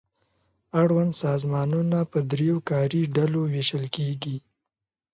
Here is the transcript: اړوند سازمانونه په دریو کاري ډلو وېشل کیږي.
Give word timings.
اړوند 0.81 1.11
سازمانونه 1.23 1.99
په 2.11 2.19
دریو 2.31 2.57
کاري 2.69 3.01
ډلو 3.15 3.41
وېشل 3.53 3.85
کیږي. 3.95 4.37